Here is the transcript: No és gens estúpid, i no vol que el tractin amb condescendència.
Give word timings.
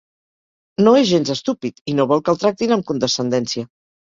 No 0.87 0.93
és 1.01 1.05
gens 1.11 1.31
estúpid, 1.33 1.77
i 1.93 1.95
no 1.99 2.09
vol 2.13 2.25
que 2.25 2.35
el 2.35 2.41
tractin 2.45 2.75
amb 2.79 2.89
condescendència. 2.91 3.69